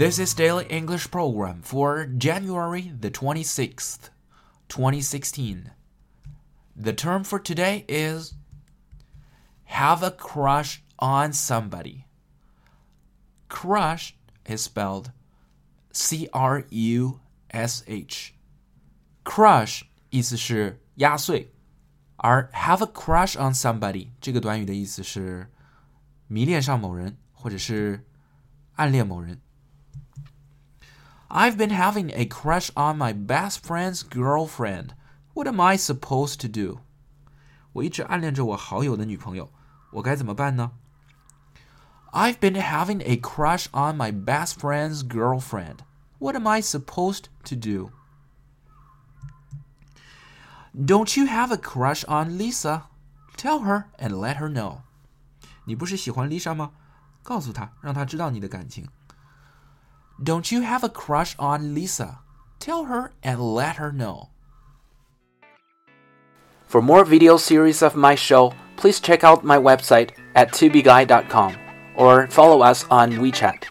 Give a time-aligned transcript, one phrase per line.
[0.00, 4.10] This is Daily English Program for January the 26th,
[4.68, 5.70] 2016.
[6.76, 8.34] The term for today is
[9.64, 12.04] have a crush on somebody.
[13.48, 15.12] Crush is spelled
[15.92, 17.20] C R U
[17.50, 18.34] S H.
[19.24, 21.52] Crush 意思是压碎，
[22.16, 25.50] 而 have a crush on somebody 这个短语的意思是
[26.26, 28.04] 迷恋上某人，或者是
[28.74, 29.40] 暗恋某人。
[31.30, 34.90] I've been having a crush on my best friend's girlfriend.
[35.34, 36.78] What am I supposed to do?
[37.72, 39.50] 我一直暗恋着我好友的女朋友，
[39.92, 40.72] 我该怎么办呢？
[42.12, 45.80] I've been having a crush on my best friend's girlfriend.
[46.18, 47.90] What am I supposed to do?
[50.74, 52.84] Don't you have a crush on Lisa?
[53.36, 54.78] Tell her and let her know.
[55.64, 56.70] 你不是喜欢 Lisa 吗？
[57.22, 58.88] 告诉她，让她知道你的感情。
[60.23, 62.19] Don't you have a crush on Lisa?
[62.59, 64.29] Tell her and let her know.
[66.67, 71.57] For more video series of my show, please check out my website at tubeguy.com
[71.95, 73.65] or follow us on WeChat.